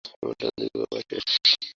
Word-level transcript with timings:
তোমার 0.05 0.35
ডান 0.39 0.53
দিকে 0.59 0.77
বাবা, 0.81 0.97
সে 1.01 1.15
আসছে! 1.19 1.51